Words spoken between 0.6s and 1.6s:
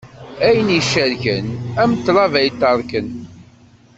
icerken,